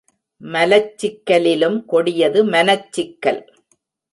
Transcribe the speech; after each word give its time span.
மலச்சிக்கலிலும் 0.41 1.77
கொடியது 1.85 2.45
மனச்சிக்கல். 2.45 3.41